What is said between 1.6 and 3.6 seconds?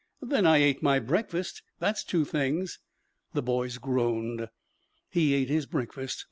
That's two things." The